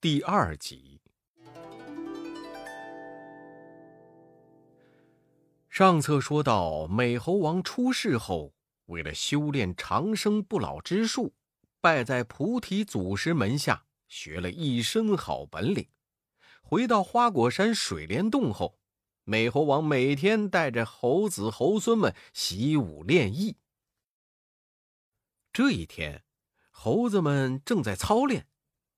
[0.00, 1.00] 第二集。
[5.68, 8.54] 上册说到，美猴王出世后，
[8.86, 11.34] 为了修炼长生不老之术，
[11.80, 15.88] 拜在菩提祖师门下，学了一身好本领。
[16.62, 18.78] 回到花果山水帘洞后，
[19.24, 23.56] 美猴王每天带着猴子猴孙们习武练艺。
[25.52, 26.22] 这一天，
[26.70, 28.46] 猴子们正在操练。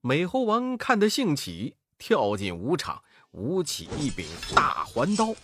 [0.03, 5.34] 美猴王看得兴起，跳进武场，舞起一柄大环刀。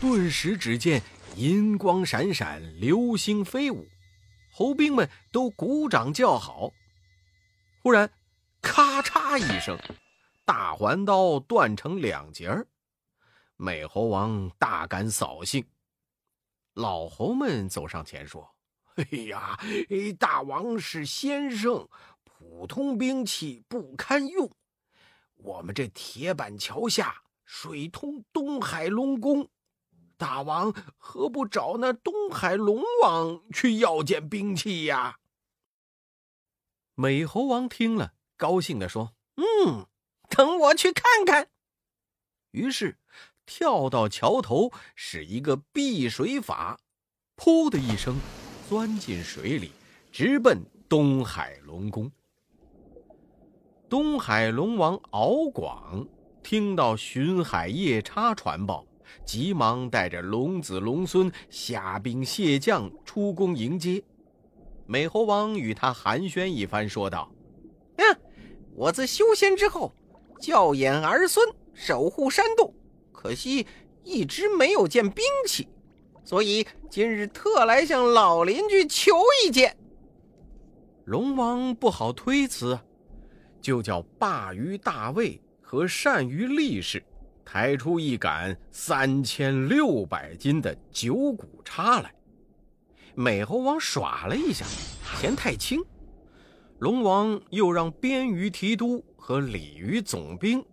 [0.00, 1.02] 顿时，只见
[1.36, 3.86] 银光闪闪，流星飞舞，
[4.50, 6.72] 猴兵们都鼓掌叫好。
[7.82, 8.10] 忽然，
[8.62, 9.78] 咔嚓一声，
[10.46, 12.66] 大环刀断成两截儿。
[13.56, 15.62] 美猴王大感扫兴，
[16.72, 18.54] 老猴们走上前说
[18.96, 19.58] ：“哎呀，
[20.18, 21.86] 大王是先生。”
[22.38, 24.50] 普通兵器不堪用，
[25.36, 29.48] 我们这铁板桥下水通东海龙宫，
[30.18, 35.18] 大王何不找那东海龙王去要件兵器呀？
[36.94, 39.86] 美猴王听了，高兴地说：“嗯，
[40.28, 41.48] 等我去看看。”
[42.52, 42.98] 于是
[43.46, 46.78] 跳到桥头，使一个避水法，
[47.34, 48.18] 噗的一声，
[48.68, 49.72] 钻进水里，
[50.12, 52.12] 直奔东海龙宫。
[53.88, 56.04] 东海龙王敖广
[56.42, 58.84] 听到巡海夜叉传报，
[59.24, 64.02] 急忙带着龙子龙孙下兵蟹将出宫迎接。
[64.86, 67.30] 美猴王与他寒暄一番，说道
[67.98, 68.20] ：“嗯，
[68.74, 69.94] 我自修仙之后，
[70.40, 72.74] 教演儿孙守护山洞，
[73.12, 73.64] 可惜
[74.02, 75.68] 一直没有见兵器，
[76.24, 79.76] 所以今日特来向老邻居求一件。”
[81.06, 82.76] 龙王不好推辞。
[83.66, 87.02] 就叫霸于大卫和善于力士
[87.44, 92.14] 抬出一杆三千六百斤的九股叉来。
[93.16, 94.64] 美猴王耍了一下，
[95.18, 95.82] 嫌太轻。
[96.78, 100.64] 龙王又让边鱼提督和鲤鱼总兵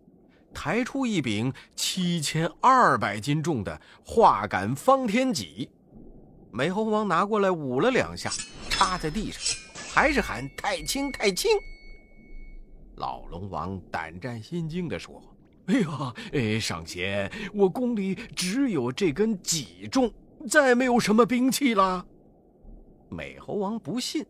[0.54, 5.68] 抬出一柄七千二百斤重的画杆方天戟。
[6.52, 8.30] 美猴王拿过来舞了两下，
[8.70, 9.60] 插在地上，
[9.92, 11.50] 还是喊太轻太轻。
[13.04, 15.22] 老龙王胆战心惊地说
[15.68, 20.10] ：“哎呀，哎，上仙，我宫里只有这根戟重，
[20.50, 22.06] 再没有什么兵器了。”
[23.12, 24.26] 美猴王不信，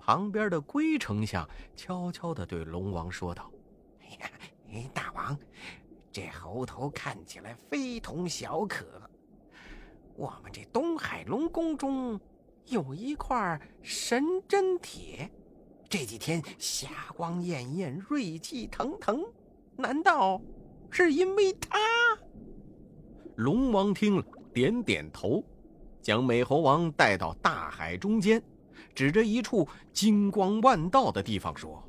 [0.00, 3.48] 旁边的龟丞相悄悄地对龙王说道
[4.02, 4.18] ：“哎
[4.80, 5.38] 呀，大王，
[6.10, 8.84] 这猴头看起来非同小可。
[10.16, 12.20] 我们这东海龙宫中
[12.66, 15.30] 有一块神针铁。”
[15.88, 19.24] 这几天霞光艳艳，锐气腾腾，
[19.76, 20.40] 难道
[20.90, 21.78] 是因为他？
[23.36, 25.44] 龙王听了，点点头，
[26.02, 28.42] 将美猴王带到大海中间，
[28.94, 31.82] 指着一处金光万道的地方说：“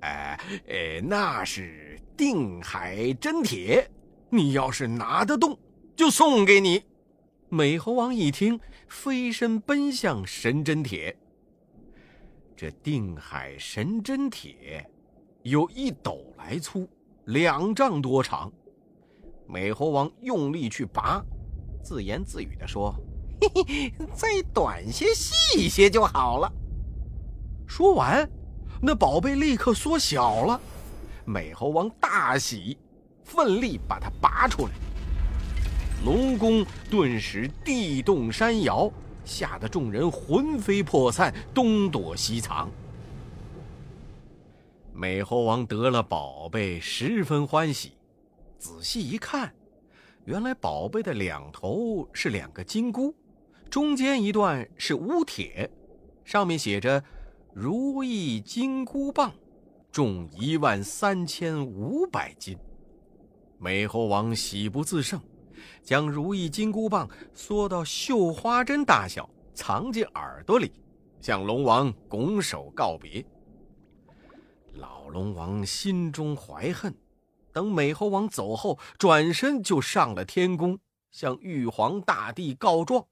[0.00, 3.90] 哎哎，那是定海真铁，
[4.30, 5.58] 你要是拿得动，
[5.94, 6.82] 就送给你。”
[7.50, 8.58] 美猴王一听，
[8.88, 11.16] 飞身奔向神针铁。
[12.56, 14.88] 这定海神针铁
[15.42, 16.88] 有一斗来粗，
[17.26, 18.50] 两丈多长。
[19.46, 21.22] 美猴王用力去拔，
[21.84, 22.94] 自言自语地说
[23.42, 26.50] ：“嘿嘿，再短些、细些就好了。”
[27.68, 28.26] 说完，
[28.80, 30.58] 那宝贝立刻缩小了。
[31.26, 32.78] 美猴王大喜，
[33.22, 34.72] 奋力把它拔出来。
[36.06, 38.90] 龙宫顿时地动山摇。
[39.26, 42.70] 吓得众人魂飞魄散，东躲西藏。
[44.94, 47.92] 美猴王得了宝贝，十分欢喜。
[48.58, 49.52] 仔细一看，
[50.24, 53.14] 原来宝贝的两头是两个金箍，
[53.68, 55.70] 中间一段是乌铁，
[56.24, 57.04] 上面写着
[57.52, 59.34] “如意金箍棒”，
[59.92, 62.56] 重一万三千五百斤。
[63.58, 65.20] 美猴王喜不自胜。
[65.82, 70.72] 将如意金箍棒缩到绣花针大小，藏进耳朵里，
[71.20, 73.24] 向龙王拱手告别。
[74.74, 76.94] 老龙王心中怀恨，
[77.52, 80.78] 等美猴王走后，转身就上了天宫，
[81.10, 83.06] 向玉皇大帝告状，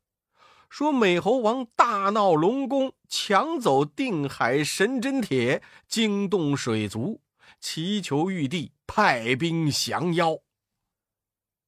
[0.68, 7.22] 说美猴王大闹龙宫，抢走定海神针铁，惊动水族，
[7.60, 10.36] 祈求玉帝派兵降妖。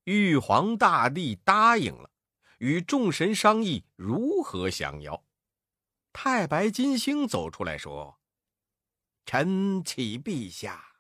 [0.07, 2.13] 玉皇大帝答应了，
[2.59, 5.25] 与众神商议如何降妖。
[6.13, 8.21] 太白金星走出来说
[9.27, 10.95] ：“臣启陛下，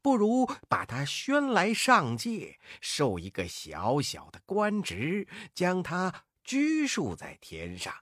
[0.00, 7.92] 不如把他宣来上界，授一个小小的官职，将他拘束在天上。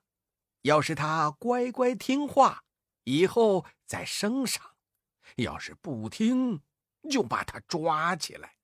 [0.60, 2.64] 要是他乖乖听话，
[3.04, 4.62] 以后再升上；
[5.36, 6.60] 要是不听，
[7.10, 8.56] 就把他抓起来。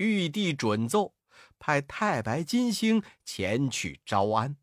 [0.00, 1.12] 玉帝准奏，
[1.58, 4.56] 派太白金星前去招安。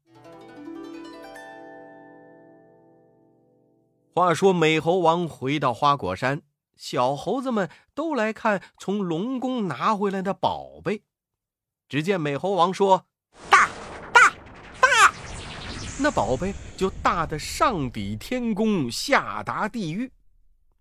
[4.15, 6.41] 话说美猴王回到花果山。
[6.75, 11.03] 小猴子们都来看从龙宫拿回来的宝贝。
[11.87, 13.05] 只见美猴王说
[13.49, 13.69] ：“大，
[14.11, 14.33] 大，
[14.81, 15.13] 大！”
[16.01, 20.11] 那宝贝就大的上抵天宫，下达地狱。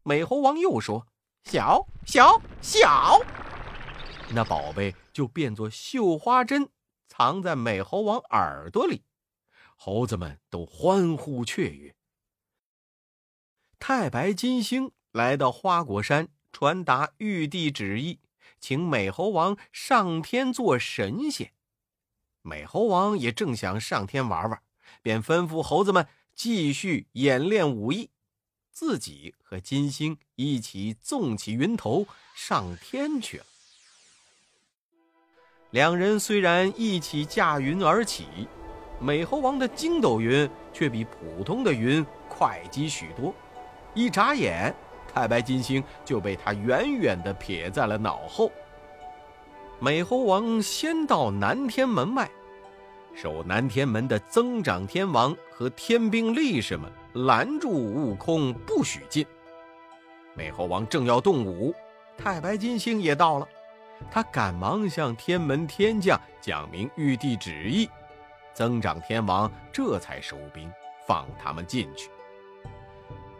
[0.02, 1.06] 美猴王又说
[1.44, 3.20] ：“小，小，小！”
[4.34, 6.68] 那宝贝就变作绣花针，
[7.08, 9.02] 藏在美猴王耳朵里。
[9.76, 11.94] 猴子们都欢呼雀跃。
[13.78, 14.92] 太白金星。
[15.12, 18.20] 来到花果山，传达玉帝旨意，
[18.60, 21.54] 请美猴王上天做神仙。
[22.42, 24.62] 美猴王也正想上天玩玩，
[25.00, 28.10] 便吩咐猴子们继续演练武艺，
[28.70, 33.46] 自己和金星一起纵起云头上天去了。
[35.70, 38.48] 两人虽然一起驾云而起，
[38.98, 43.34] 美猴王的筋斗云却比普通的云快极许多，
[43.94, 44.74] 一眨眼。
[45.12, 48.50] 太白金星就被他远远地撇在了脑后。
[49.78, 52.30] 美猴王先到南天门外，
[53.14, 56.90] 守南天门的增长天王和天兵力士们
[57.26, 59.26] 拦住悟空，不许进。
[60.34, 61.74] 美猴王正要动武，
[62.18, 63.48] 太白金星也到了，
[64.10, 67.88] 他赶忙向天门天将讲明玉帝旨意，
[68.54, 70.70] 增长天王这才收兵，
[71.06, 72.10] 放他们进去。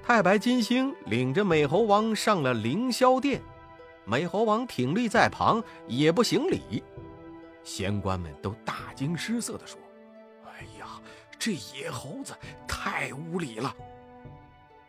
[0.02, 3.40] 太白金星领着美猴王上了凌霄殿，
[4.04, 6.82] 美猴王挺立在旁，也不行礼。
[7.64, 9.76] 仙官们都大惊失色地说
[10.46, 10.86] ：“哎呀，
[11.36, 12.32] 这野猴子
[12.68, 13.74] 太无礼了！”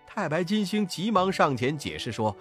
[0.05, 2.35] 太白金星急忙上前解释说：“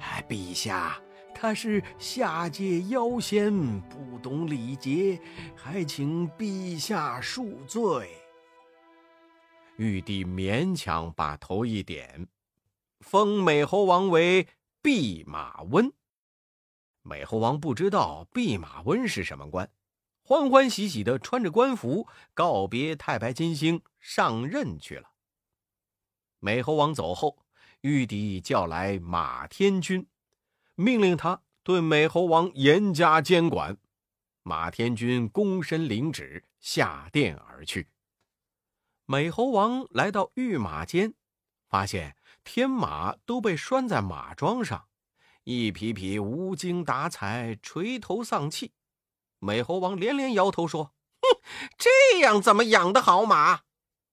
[0.00, 1.00] 哎，陛下，
[1.40, 3.50] 他是下界妖仙，
[3.88, 5.18] 不懂礼节，
[5.56, 8.10] 还请陛下恕罪。”
[9.78, 12.28] 玉帝勉强把头一点，
[13.00, 14.46] 封美猴王为
[14.82, 15.90] 弼马温。
[17.00, 19.70] 美猴王不知道弼马温是什么官，
[20.22, 25.12] 欢欢喜喜的穿着官服告别太白金星，上任去了。
[26.38, 27.38] 美猴王走后，
[27.80, 30.06] 玉帝叫来马天君，
[30.80, 33.76] 命令他对美猴王严加监管。
[34.42, 37.88] 马天君躬身领旨，下殿而去。
[39.04, 41.12] 美猴王来到御马间，
[41.68, 44.86] 发现天马都被拴在马桩上，
[45.44, 48.72] 一匹匹无精打采，垂头丧气。
[49.38, 51.40] 美猴王连连摇头说：“哼，
[51.76, 53.60] 这样怎么养得好马？”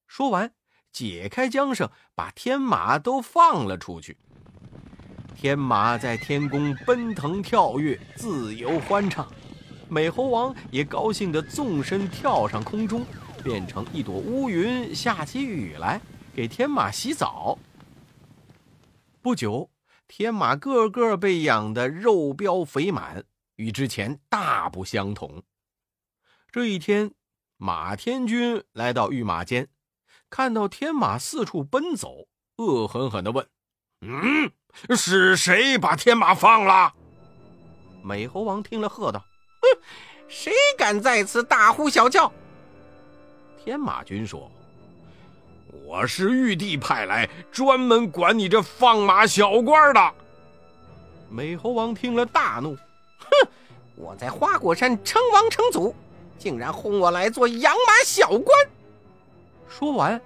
[0.06, 0.54] 说完，
[0.92, 4.18] 解开缰绳，把天马都放了出去。
[5.40, 9.32] 天马在天宫奔腾跳跃，自由欢畅。
[9.88, 13.06] 美猴王也高兴地纵身跳上空中。
[13.44, 16.02] 变成一朵乌云，下起雨来，
[16.34, 17.58] 给天马洗澡。
[19.22, 19.70] 不久，
[20.08, 23.24] 天马个个被养得肉膘肥满，
[23.58, 25.44] 与之前大不相同。
[26.52, 27.12] 这一天，
[27.58, 29.70] 马天君来到御马间，
[30.32, 33.48] 看到天马四处奔走，恶狠狠地问
[34.02, 34.52] ：“嗯，
[34.96, 36.94] 是谁把天马放了？”
[38.04, 39.20] 美猴王听了，喝道
[39.62, 39.82] ：“哼，
[40.28, 42.32] 谁敢在此大呼小叫？”
[43.64, 44.50] 天马君说
[45.86, 50.14] ：“我是玉帝派来专门管你这放马小官的。”
[51.30, 52.78] 美猴王听了大怒
[53.20, 53.50] ：“哼！
[53.96, 55.94] 我在花果山称王称祖，
[56.38, 58.56] 竟然轰我来做养马小官！”
[59.68, 60.22] 说完，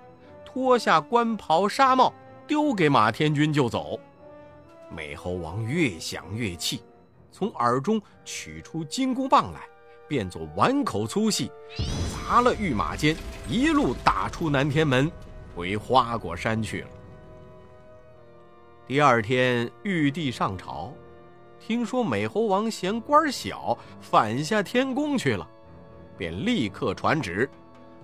[0.46, 2.14] 脱下官袍纱帽，
[2.46, 4.00] 丢给马天君就走。
[4.96, 6.84] 美猴王越想越气，
[7.32, 9.62] 从耳中取出金箍棒来。
[10.08, 11.50] 变作碗口粗细，
[12.28, 13.16] 砸了御马监，
[13.48, 15.10] 一路打出南天门，
[15.56, 16.88] 回花果山去了。
[18.86, 20.92] 第二天，玉帝上朝，
[21.62, 25.48] 听说美猴王嫌官小，反下天宫去了，
[26.18, 27.50] 便立刻传旨，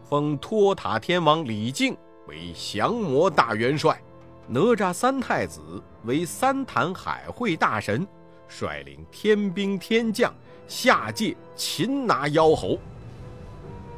[0.01, 1.93] 封托塔天王李靖
[2.25, 4.01] 为降魔大元帅，
[4.49, 5.61] 哪吒三太子
[6.05, 8.07] 为三坛海会大神，
[8.47, 10.33] 率领天兵天将。
[10.67, 12.77] 下界擒拿妖猴。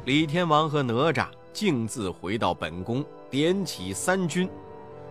[0.04, 4.48] 李天王和哪吒径自回到本宫，点起三军，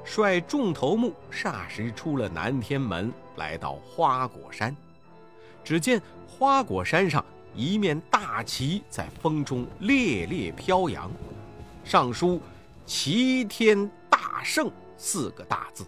[0.06, 4.74] 率众头目霎时出了南天门，来到花果山。
[5.64, 11.12] 只见花果山上一面大旗在风中猎猎飘扬，
[11.84, 12.42] 上书
[12.86, 15.88] “齐天大圣”四个大字。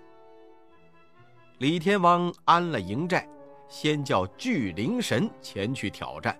[1.59, 3.27] 李天王安了营寨，
[3.67, 6.35] 先叫巨灵神前去挑战。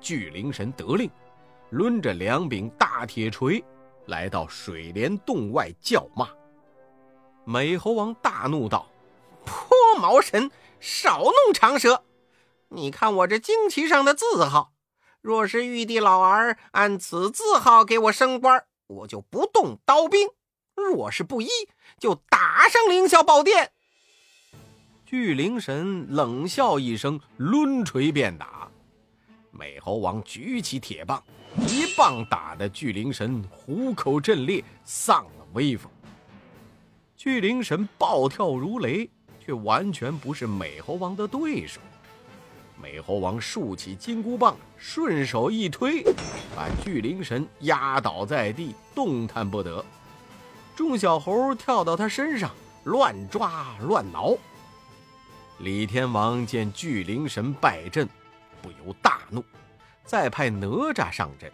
[0.00, 1.08] 巨灵神得令，
[1.70, 3.62] 抡着两柄大铁锤，
[4.06, 6.28] 来到水帘洞外叫骂。
[7.44, 8.86] 美猴王大怒道
[9.46, 12.02] ：“泼毛神，少弄长舌！
[12.68, 14.72] 你看我这旌旗上的字号，
[15.20, 20.28] 若是玉帝老儿按此字号给我升官，我就不动刀兵；
[20.76, 21.48] 若是不依，
[21.98, 23.72] 就打上凌霄宝殿。”
[25.06, 28.68] 巨灵神冷笑一声，抡锤便打。
[29.50, 31.22] 美猴王举起铁棒，
[31.68, 35.90] 一棒打得巨灵神虎口震裂，丧了威风。
[37.16, 39.08] 巨灵神暴跳如雷，
[39.40, 41.80] 却完全不是美猴王的对手。
[42.82, 46.02] 美猴王竖起金箍棒，顺手一推，
[46.54, 49.82] 把巨灵神压倒在地，动弹不得。
[50.76, 52.54] 众小猴跳到他身上，
[52.84, 54.36] 乱抓乱挠。
[55.58, 58.06] 李天王见巨灵神败阵，
[58.60, 59.42] 不由大怒，
[60.04, 61.50] 再派哪吒上阵。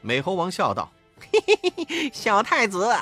[0.00, 0.90] 美猴王笑道
[1.30, 2.96] ：“嘿嘿嘿，小太子。”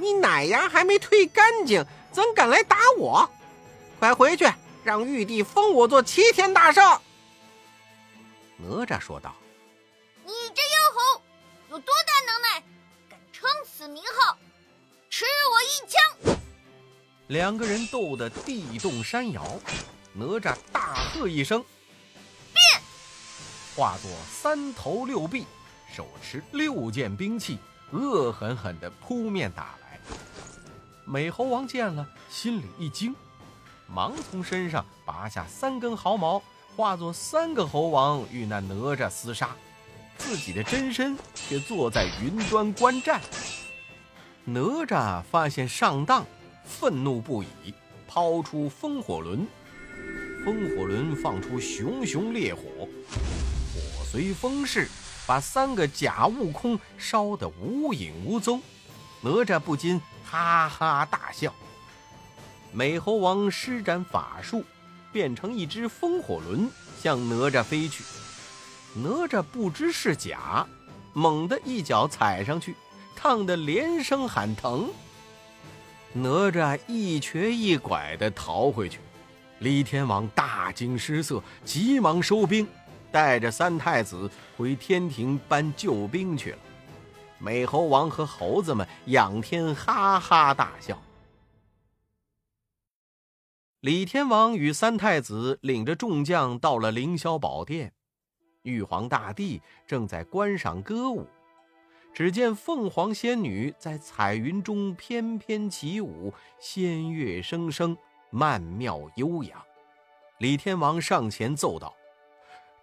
[0.00, 3.28] 你奶牙还没退干净，怎敢来打我？
[3.98, 4.46] 快回去，
[4.84, 6.82] 让玉帝封我做齐天大圣。
[8.56, 9.34] 哪吒说道
[10.24, 11.22] ：“你这妖猴
[11.70, 12.62] 有多大能耐，
[13.10, 14.38] 敢称此名号？
[15.18, 16.38] 吃我一枪！”
[17.26, 19.58] 两个人斗得地动山摇，
[20.12, 21.60] 哪吒大喝一声
[22.54, 22.62] ：“变！”
[23.74, 25.44] 化作三头六臂，
[25.92, 27.58] 手持六件兵器，
[27.90, 29.98] 恶狠狠地扑面打来。
[31.04, 33.12] 美猴王见了，心里一惊，
[33.88, 36.40] 忙从身上拔下三根毫毛，
[36.76, 39.50] 化作三个猴王与那哪吒厮杀，
[40.16, 43.20] 自己的真身却坐在云端观战。
[44.50, 46.24] 哪吒发现上当，
[46.64, 47.74] 愤怒不已，
[48.06, 49.46] 抛出风火轮，
[50.42, 54.88] 风火轮放出熊熊烈火，火随风势，
[55.26, 58.62] 把三个假悟空烧得无影无踪。
[59.20, 60.00] 哪吒不禁。
[60.24, 61.54] 哈哈大笑，
[62.72, 64.64] 美猴王施展法术，
[65.12, 66.70] 变成一只风火轮，
[67.02, 68.02] 向哪吒飞去。
[68.94, 70.66] 哪吒不知是假，
[71.12, 72.74] 猛地一脚踩上去，
[73.20, 74.88] 烫得连声喊疼。
[76.12, 79.00] 哪吒一瘸一拐地逃回去。
[79.58, 82.64] 李天王大惊失色，急忙收兵，
[83.10, 86.58] 带着三太子回天庭搬救兵去了。
[87.38, 90.96] 美猴王和猴子们仰天哈哈大笑。
[93.80, 97.92] 李天王与三太子领着众将到了凌霄宝殿，
[98.62, 101.26] 玉皇大帝正在观赏歌舞。
[102.18, 107.96] 只见凤凰仙女在彩云中翩翩起舞，仙乐声声，
[108.30, 109.56] 曼妙悠扬。
[110.38, 111.94] 李天王上前奏道：“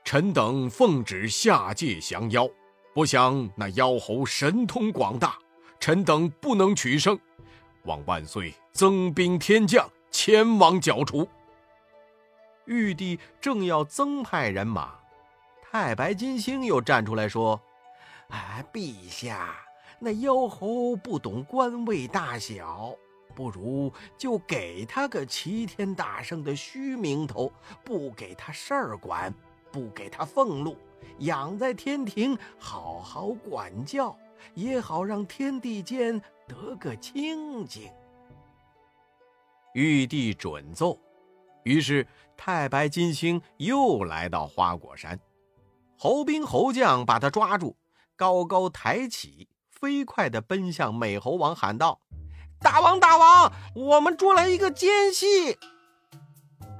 [0.05, 2.47] 臣等奉旨下界降妖。”
[2.95, 5.37] 不想那妖猴神通广大，
[5.81, 7.19] 臣等不能取胜，
[7.83, 11.27] 望万岁增兵天将，前往剿除。
[12.63, 14.95] 玉帝正要增派人马，
[15.61, 17.61] 太白金星又站出来说
[18.29, 19.55] ：“啊，陛下，
[19.99, 22.95] 那妖猴不懂官位大小，
[23.33, 27.51] 不如就给他个齐天大圣的虚名头，
[27.83, 29.33] 不给他事儿管，
[29.71, 30.77] 不给他俸禄。”
[31.19, 34.17] 养在天庭，好好管教，
[34.53, 37.89] 也好让天地间得个清净。
[39.73, 40.99] 玉帝准奏，
[41.63, 42.05] 于是
[42.35, 45.17] 太白金星又来到花果山，
[45.97, 47.73] 猴兵猴将把他抓住，
[48.15, 52.01] 高高抬起，飞快地奔向美猴王，喊道
[52.59, 55.57] ：“大王，大王，我们捉来一个奸细！”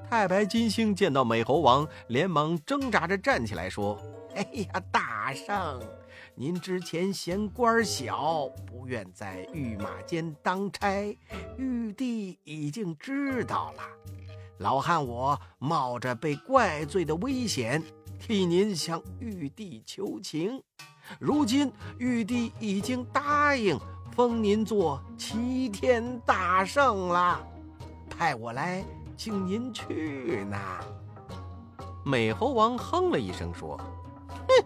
[0.10, 4.00] 太白金星见到美猴王，连忙挣扎着站起来说。
[4.36, 5.82] 哎呀，大圣，
[6.36, 11.18] 您之前嫌官小，不愿在御马监当差，
[11.58, 13.84] 玉帝已经知道了。
[14.60, 17.82] 老汉我冒着被怪罪的危险，
[18.20, 20.62] 替您向玉帝求情。
[21.20, 23.80] 如今玉帝已经答应
[24.16, 27.46] 封您做齐天大圣了，
[28.10, 28.84] 派我来
[29.18, 30.58] 请您去呢。
[32.06, 33.78] 美猴王哼了一声说。
[34.28, 34.66] 哼，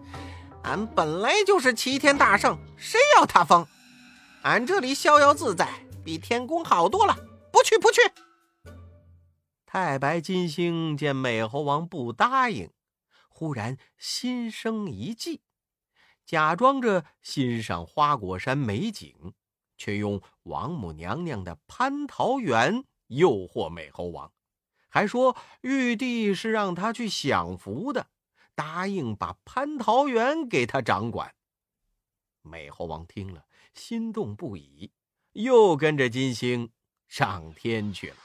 [0.62, 3.66] 俺本来就是齐天大圣，谁要他封？
[4.42, 5.68] 俺这里逍遥自在，
[6.04, 7.14] 比天宫好多了，
[7.52, 8.00] 不去不去。
[9.66, 12.70] 太白金星见美猴王不答应，
[13.28, 15.42] 忽然心生一计，
[16.30, 19.34] 假装着欣赏花果山美景，
[19.76, 24.32] 却用王母娘娘的蟠桃园诱惑美猴王，
[24.88, 28.06] 还说玉帝是让他去享福的，
[28.54, 31.34] 答应把蟠桃园给他掌管。
[32.42, 34.92] 美猴王听了，心动不已，
[35.32, 36.70] 又跟着金星
[37.08, 38.16] 上天去了。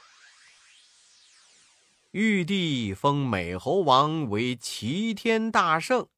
[2.12, 6.08] 玉帝封美猴王为齐天大圣，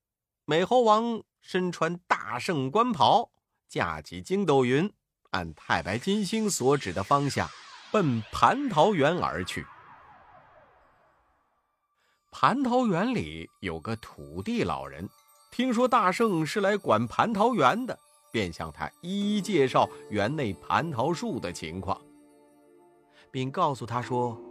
[0.50, 3.28] 美猴王身穿大圣官袍，
[3.69, 4.90] 架起筋斗云，
[5.33, 7.47] 按太白金星所指的方向，
[7.93, 9.67] 奔蟠桃园而去。
[12.33, 15.07] 蟠桃园里有个土地老人，
[15.50, 17.99] 听说大圣是来管蟠桃园的，
[18.33, 22.00] 便向他一一介绍园内蟠桃树的情况，
[23.31, 24.43] 并告诉他说。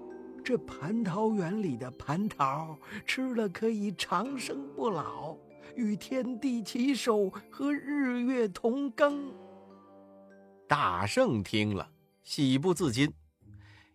[0.45, 5.35] 这蟠桃园里的蟠桃吃了可以长生不老，
[5.77, 9.31] 与天地齐寿和日月同庚。
[10.67, 11.87] 大圣听了，
[12.23, 13.13] 喜不自禁，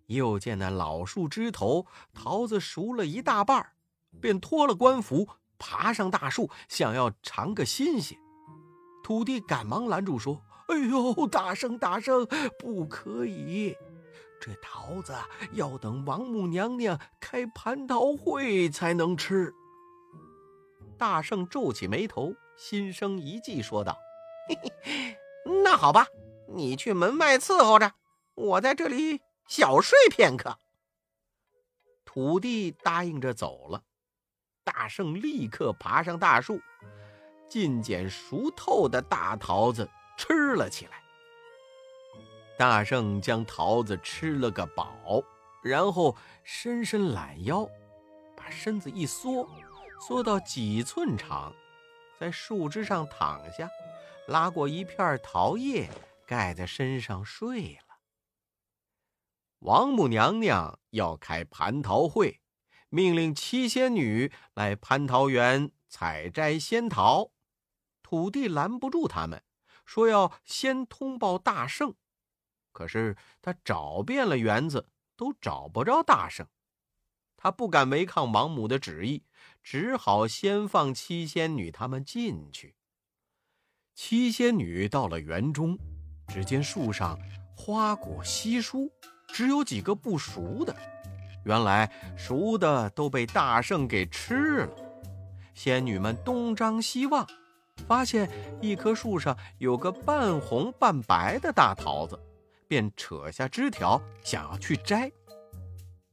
[0.06, 1.84] 又见那老树枝头
[2.14, 3.66] 桃子熟了一大半，
[4.20, 8.16] 便脱了官服，爬上大树，想要尝个新鲜。
[9.02, 12.24] 土地赶忙拦住，说：“哎呦，大圣大圣，
[12.60, 13.74] 不可以！”
[14.40, 15.12] 这桃子
[15.52, 19.52] 要等王母娘娘开蟠桃会才能吃。
[21.02, 23.98] 大圣皱起眉头，心生一计，说道
[24.48, 25.18] ：“嘿嘿，
[25.64, 26.06] 那好吧，
[26.46, 27.92] 你去门外伺候着，
[28.36, 30.56] 我在这里小睡片刻。”
[32.06, 33.82] 土地答应着走了。
[34.62, 36.60] 大圣立刻爬上大树，
[37.48, 41.02] 尽捡熟透的大桃子吃了起来。
[42.56, 45.20] 大圣将桃子吃了个饱，
[45.64, 47.68] 然后伸伸懒腰，
[48.36, 49.48] 把身子一缩，
[50.04, 51.54] 缩到几寸长，
[52.18, 53.70] 在树枝上躺下，
[54.26, 55.88] 拉过一片桃叶
[56.26, 58.00] 盖在身上睡了。
[59.60, 62.40] 王母娘娘要开蟠桃会，
[62.88, 67.30] 命令七仙女来蟠桃园采摘仙桃，
[68.02, 69.40] 土地拦不住他们，
[69.84, 71.94] 说要先通报大圣。
[72.72, 76.48] 可是他找遍了园子，都找不着大圣。
[77.36, 79.24] 他不敢违抗王母的旨意，
[79.62, 82.74] 只好先放七仙女他们进去。
[83.94, 85.78] 七仙女到了园中，
[86.28, 87.18] 只见树上
[87.56, 88.90] 花果稀疏，
[89.28, 90.74] 只有几个不熟的。
[91.44, 94.76] 原来熟的都被大圣给吃了。
[95.54, 97.26] 仙女们东张西望，
[97.86, 102.18] 发现一棵树上有个半红半白的大桃子。
[102.68, 105.12] 便扯下枝条想要去摘，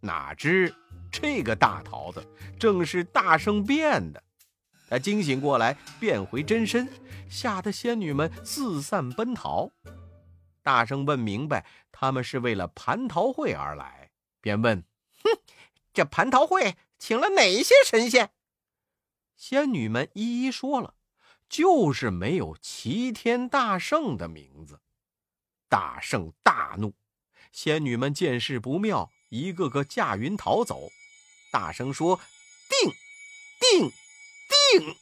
[0.01, 0.75] 哪知
[1.12, 2.26] 这个大桃子
[2.60, 4.24] 正是大圣变的。
[4.89, 6.89] 他惊醒过来，变回真身，
[7.30, 9.72] 吓得仙女们四散奔逃。
[10.63, 14.10] 大圣问明白，他们是为了蟠桃会而来，
[14.41, 14.84] 便问
[15.24, 15.39] ：“哼，
[15.93, 18.32] 这蟠桃会请了哪些神仙？”
[19.38, 20.95] 仙女们一一说了，
[21.48, 24.82] 就是没有齐天大圣的名字。
[25.69, 26.93] 大圣大怒，
[27.52, 30.89] 仙女们见势不妙，一个个驾云逃走。
[31.51, 32.19] 大声说
[32.69, 32.91] ：“定，
[33.59, 33.91] 定，
[34.79, 34.95] 定！”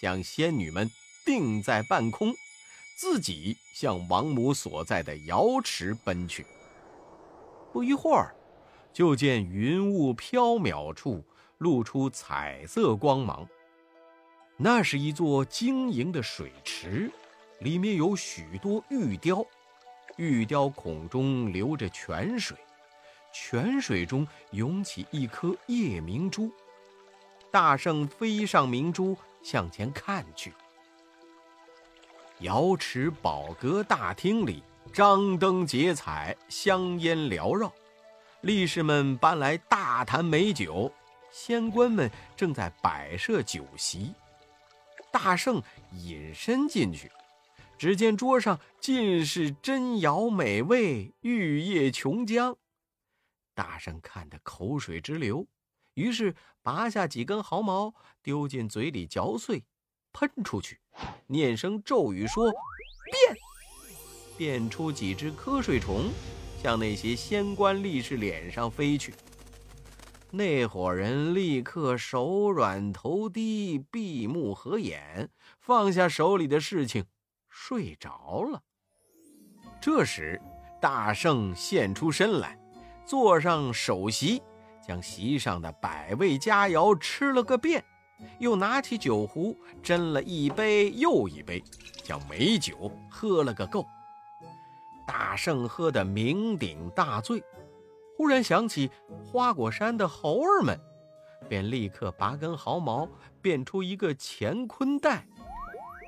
[0.00, 0.90] 将仙女们
[1.24, 2.34] 定在半空，
[2.96, 6.46] 自己向王母所在的瑶池奔去。
[7.72, 8.34] 不一会儿，
[8.92, 11.24] 就见云雾飘渺处
[11.58, 13.48] 露出彩色光芒，
[14.56, 17.10] 那是一座晶莹的水池，
[17.60, 19.44] 里面有许多玉雕。
[20.16, 22.56] 玉雕孔中流着泉水，
[23.38, 26.50] 泉水中涌起一颗夜明珠。
[27.50, 30.54] 大圣飞上明珠，向前看去。
[32.40, 37.70] 瑶池宝阁大厅里张灯结彩，香烟缭绕，
[38.40, 40.90] 力士们搬来大坛美酒，
[41.30, 44.14] 仙官们正在摆设酒席。
[45.12, 47.12] 大圣隐身进去。
[47.78, 52.56] 只见桌上尽是珍肴美味，玉液琼浆。
[53.56, 55.46] 大圣看得口水直流，
[55.94, 59.64] 于是拔下几根毫毛，丢进嘴里嚼碎，
[60.12, 60.78] 喷出去，
[61.26, 62.52] 念声咒语说
[63.10, 63.36] ：“变！”
[64.36, 66.10] 变出几只瞌睡虫，
[66.62, 69.14] 向那些仙官力士脸上飞去。
[70.30, 77.06] 那伙人立刻手软头低，闭目合眼，放下手里的事情。
[77.48, 78.62] 睡着了。
[79.80, 80.38] 这时，
[80.78, 82.58] 大圣现出身来，
[83.06, 84.42] 坐上首席，
[84.82, 87.84] 将席上的百味佳肴吃了个遍，
[88.40, 91.62] 又拿起酒壶斟了一杯又一杯，
[92.02, 93.86] 将美酒喝了个够。
[95.06, 97.40] 大圣喝得酩酊大醉，
[98.16, 98.90] 忽然想起
[99.24, 100.76] 花果山的猴儿们，
[101.48, 103.08] 便立刻拔根毫毛，
[103.40, 105.24] 变出一个乾坤袋，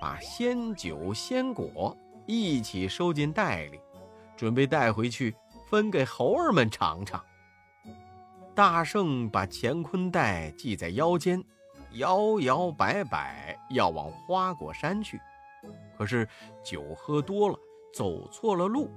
[0.00, 3.78] 把仙酒仙果一起收进袋里，
[4.36, 5.36] 准备带回去
[5.68, 7.24] 分给猴儿们尝尝。
[8.54, 11.44] 大圣把乾坤袋系在腰间，
[11.92, 15.20] 摇摇摆摆要往花果山去，
[15.96, 16.28] 可是
[16.64, 17.58] 酒喝多了。
[17.94, 18.90] 走错了路，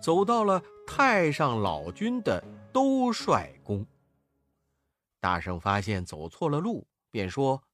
[0.00, 3.84] 走到了太上老君的兜率宫。
[5.20, 7.64] 大圣发现走错了路，便说：“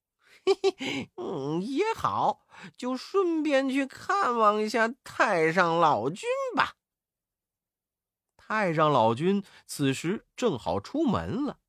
[0.47, 6.27] 嘿嘿，嗯，也好，就顺便去看望一下太上老君。”
[8.53, 11.61] 太上老君此时正好出门了，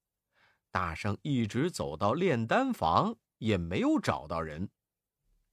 [0.69, 4.69] 大圣一直走到炼丹房，也没有找到人。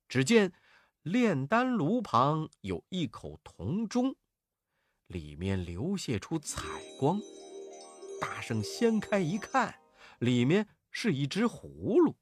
[0.08, 0.52] 只见。
[1.02, 4.16] 炼丹炉旁有一口铜钟，
[5.06, 6.62] 里面流泻出彩
[6.98, 7.20] 光。
[8.20, 9.76] 大圣掀开一看，
[10.18, 12.16] 里面是一只葫芦。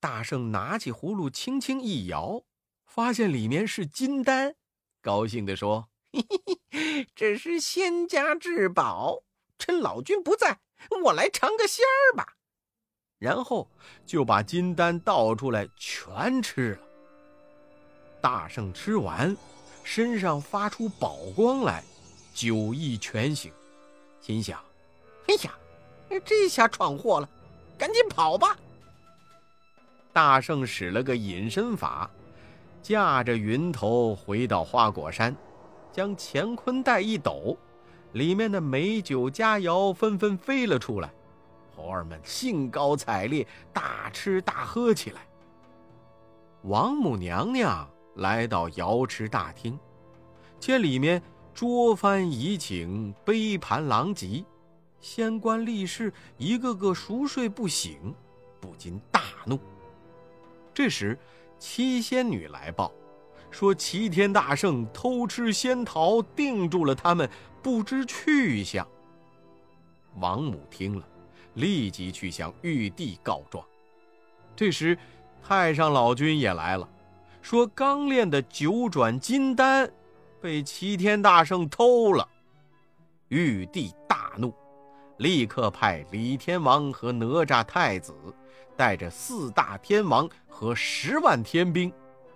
[0.00, 2.42] 大圣拿起葫芦，轻轻一摇，
[2.86, 4.56] 发现里面是金丹，
[5.02, 9.22] 高兴地说：“嘿嘿嘿，这是仙家至宝，
[9.58, 10.60] 趁老君不在，
[11.04, 12.36] 我来尝个鲜儿吧。”
[13.18, 13.68] 然后
[14.04, 16.78] 就把金丹倒出来，全吃了。
[18.20, 19.36] 大圣吃完，
[19.84, 21.82] 身上发出宝光来，
[22.34, 23.52] 酒意全醒，
[24.20, 24.62] 心想
[25.28, 25.54] ：“哎呀，
[26.24, 27.28] 这下闯祸了，
[27.78, 28.56] 赶紧跑吧！”
[30.12, 32.10] 大圣使了个隐身法，
[32.82, 35.34] 驾着云头回到花果山，
[35.92, 37.56] 将乾坤袋一抖，
[38.12, 41.12] 里面的美酒佳肴纷纷飞了出来，
[41.76, 45.20] 猴儿们兴高采烈，大吃大喝起来。
[46.62, 47.88] 王母娘娘。
[48.16, 49.78] 来到瑶池大厅，
[50.60, 51.22] 见里面
[51.54, 54.44] 桌翻椅倾，杯盘狼藉，
[55.00, 58.14] 仙官力士一个个熟睡不醒，
[58.60, 59.58] 不禁大怒。
[60.74, 61.18] 这时，
[61.58, 62.92] 七仙女来报，
[63.52, 67.28] 说齐天大圣偷吃仙桃，定住了他们，
[67.62, 68.84] 不知去向。
[70.16, 71.06] 王母听了，
[71.54, 73.64] 立即去向玉帝告状。
[74.56, 74.98] 这时，
[75.46, 76.88] 太上老君也来了。
[77.42, 79.90] 说刚炼的九转金丹
[80.40, 82.26] 被齐天大圣偷了，
[83.28, 84.54] 玉帝大怒，
[85.18, 88.14] 立刻派李天王和哪吒太子
[88.76, 91.92] 带着四大天王和十万天兵，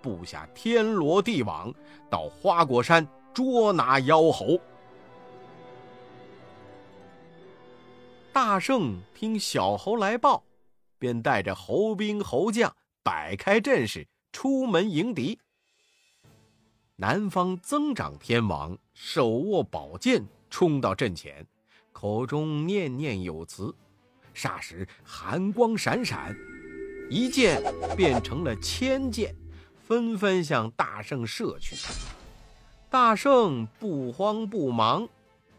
[0.07, 1.73] 布下天罗地网，
[2.09, 4.57] 到花果山捉拿妖猴。
[8.31, 10.43] 大圣听小猴来报，
[10.97, 14.07] 便带着猴兵猴将摆开阵势。
[14.31, 15.39] 出门迎敌。
[16.95, 21.45] 南方增长天王手握宝剑冲到阵前，
[21.91, 23.73] 口中念念有词，
[24.35, 26.35] 霎时寒光闪闪，
[27.09, 27.59] 一剑
[27.95, 29.35] 变成了千剑，
[29.87, 31.77] 纷纷向大圣射去。
[32.89, 35.07] 大圣不慌不忙，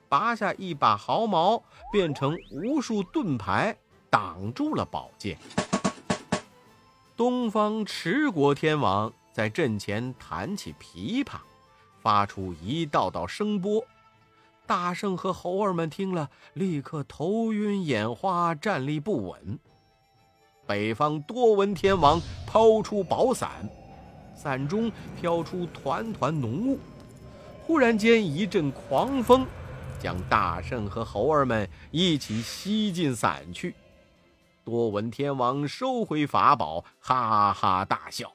[0.06, 3.74] 拔下一把毫毛，变成无数盾牌，
[4.10, 5.38] 挡住了宝剑。
[7.16, 11.38] 东方持国天王在阵前弹起琵琶，
[12.02, 13.82] 发出一道道声波。
[14.66, 19.58] 大圣和猴儿们听了，立刻头晕眼花，站立不稳。
[20.66, 23.66] 北方多闻天王抛出宝伞，
[24.38, 26.79] 伞中飘出团团浓雾。
[27.66, 29.44] 忽然间一阵狂风，
[30.01, 33.74] 将大圣和猴儿们一起吸进伞去。
[34.64, 38.33] 多闻天王收回法宝，哈哈大笑。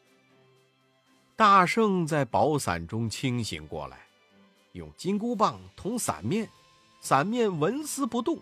[1.35, 3.97] 大圣在宝伞中清醒过来，
[4.73, 6.47] 用金箍棒捅伞面，
[7.01, 8.37] 伞面纹丝不动。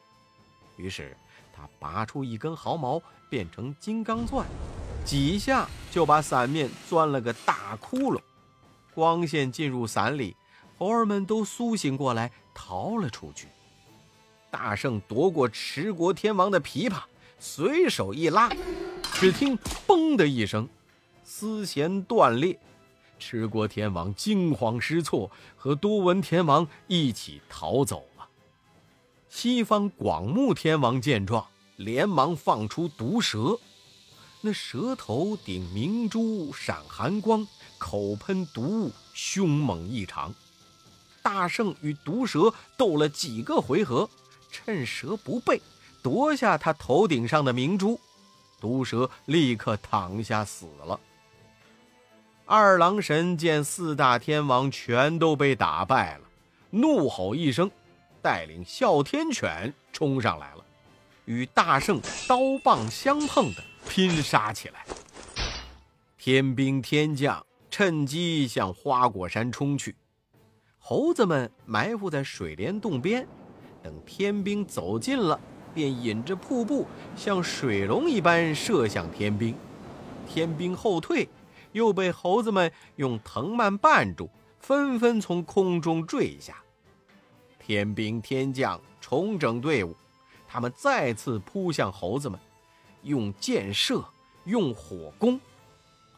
[0.78, 1.16] 于是
[1.54, 4.46] 他拔出一根毫毛，变成金刚钻，
[5.06, 8.22] 几下就把伞面钻了个大窟窿。
[8.94, 10.36] 光线进入伞里，
[10.78, 13.48] 猴儿们都苏醒过来，逃了出去。
[14.50, 17.02] 大圣夺过持国天王的琵琶。
[17.44, 18.52] 随手一拉，
[19.14, 20.70] 只听“嘣”的一声，
[21.24, 22.60] 丝弦断裂。
[23.18, 28.28] 持国天王惊慌失措，和多闻天王一起逃走了。
[29.28, 33.58] 西方广目天王见状，连忙放出毒蛇，
[34.44, 40.34] 那蛇头顶明珠，闪寒光，口喷毒雾，凶猛异常。
[41.22, 44.10] 大圣与毒蛇斗了几个回合，
[44.52, 45.62] 趁蛇不备，
[46.02, 48.00] 夺下他头顶上的明珠，
[48.60, 51.00] 毒蛇立刻躺下死了。
[52.46, 56.24] 二郎神见四大天王全都被打败了，
[56.72, 57.70] 怒吼一声，
[58.24, 60.66] 带领哮天犬冲上来了，
[61.26, 64.86] 与大圣刀棒相碰的拼杀起来。
[66.18, 69.94] 天兵天将趁机向花果山冲去。
[70.80, 73.28] 猴子们埋伏在水帘洞边，
[73.84, 75.38] 等天兵走近了，
[75.74, 79.54] 便引着瀑布像水龙一般射向天兵。
[80.26, 81.28] 天兵后退，
[81.74, 84.30] 又被猴子们用藤蔓绊住，
[84.62, 86.56] 纷纷从空中坠下。
[87.60, 89.94] 天兵天将重整队伍，
[90.48, 92.40] 他们再次扑向猴子们，
[93.04, 94.04] 用箭射，
[94.46, 95.40] 用火攻，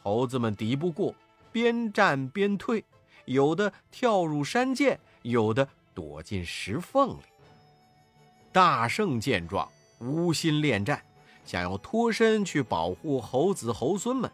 [0.02, 1.14] 猴子们敌不过，
[1.52, 2.84] 边战边退。
[3.26, 7.22] 有的跳入山涧，有的躲进石缝里。
[8.52, 9.68] 大圣见状，
[10.00, 11.02] 无心恋战，
[11.46, 14.30] 想要脱身去保护猴子猴孙们。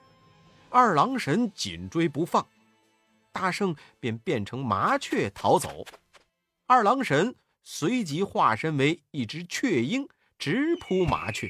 [0.71, 2.45] 二郎神紧追不放，
[3.31, 5.85] 大圣便变成麻雀逃走。
[6.65, 10.07] 二郎神随即化身为一只雀鹰，
[10.37, 11.49] 直扑麻雀。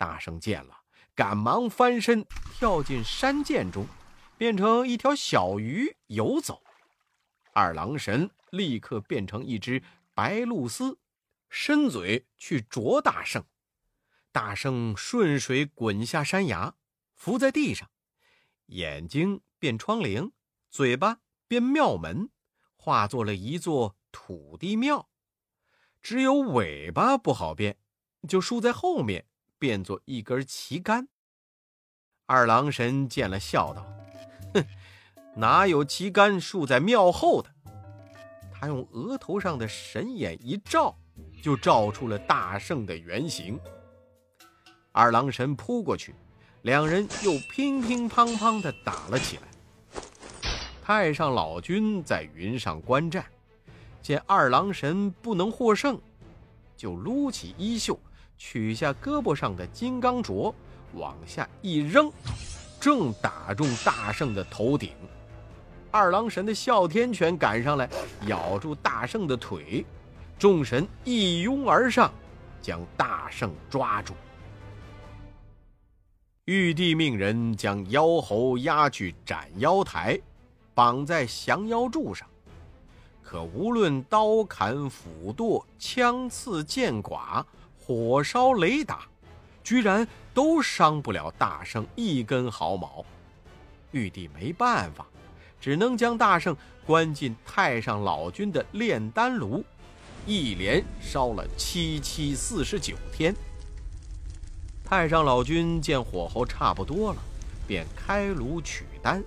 [0.00, 0.74] 大圣见了，
[1.14, 3.86] 赶忙翻身跳进山涧中。
[4.38, 6.62] 变成一条小鱼游走，
[7.52, 9.82] 二郎神立刻变成一只
[10.14, 10.96] 白鹭鸶，
[11.50, 13.44] 伸嘴去啄大圣。
[14.32, 16.74] 大圣顺水滚下山崖，
[17.14, 17.90] 伏在地上，
[18.68, 20.32] 眼睛变窗棂，
[20.70, 22.30] 嘴巴变庙门，
[22.76, 25.10] 化作了一座土地庙。
[26.00, 27.76] 只有尾巴不好变，
[28.26, 29.26] 就竖在后面，
[29.60, 31.06] 变作一根旗杆。
[32.24, 33.86] 二郎神见了，笑道。
[34.54, 34.64] 哼，
[35.36, 37.50] 哪有旗杆竖在庙后的？
[38.52, 40.96] 他用额头上的神眼一照，
[41.42, 43.60] 就照出了大圣的原形。
[44.92, 46.14] 二郎神扑过去，
[46.62, 49.42] 两人又乒乒乓乓地打了起来。
[50.82, 53.24] 太上老君在云上观战，
[54.02, 56.00] 见二郎神不能获胜，
[56.76, 57.98] 就撸起衣袖，
[58.40, 60.52] 取下胳膊上的金刚镯，
[60.94, 62.10] 往下一扔。
[62.80, 64.94] 正打中大圣的头顶，
[65.90, 67.86] 二郎神的哮天犬赶上来，
[68.26, 69.84] 咬住大圣的腿，
[70.38, 72.10] 众神一拥而上，
[72.62, 74.14] 将大圣抓住。
[76.46, 80.18] 玉帝命人将妖猴押去斩妖台，
[80.72, 82.26] 绑在降妖柱上，
[83.22, 87.44] 可无论刀砍斧剁、枪刺剑剐、
[87.90, 89.00] 火烧雷打。
[89.64, 93.04] 居然都伤不了大圣一根毫毛，
[93.90, 95.04] 玉帝没办法，
[95.60, 99.64] 只能将大圣关进太上老君的炼丹炉，
[100.24, 103.34] 一连烧了七七四十九天。
[104.84, 107.18] 太上老君见火候差不多了，
[107.66, 109.22] 便开炉取丹，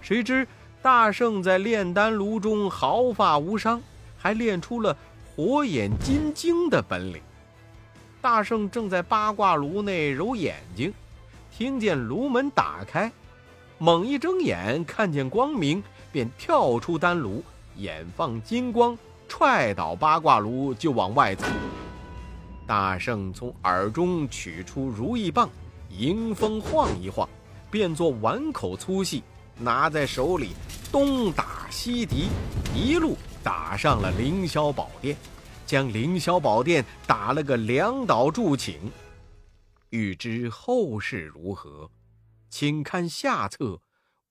[0.00, 0.46] 谁知
[0.80, 3.82] 大圣在炼丹炉中毫发无伤，
[4.16, 4.96] 还练出了
[5.34, 7.20] 火眼金睛的本领。
[8.22, 10.92] 大圣正在八卦炉内揉眼睛，
[11.50, 13.10] 听见炉门打开，
[13.78, 17.42] 猛一睁眼，看见光明，便跳出丹炉，
[17.76, 21.46] 眼放金光，踹倒八卦炉就往外走。
[22.66, 25.48] 大圣从耳中取出如意棒，
[25.88, 27.26] 迎风晃一晃，
[27.70, 29.22] 变作碗口粗细，
[29.58, 30.50] 拿在手里
[30.92, 32.28] 东打西敌，
[32.76, 35.16] 一路打上了凌霄宝殿。
[35.70, 38.90] 将凌霄宝殿打了个两倒铸请，
[39.90, 41.92] 欲知后事如何，
[42.48, 43.64] 请看下册《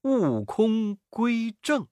[0.02, 1.84] 悟空归正》。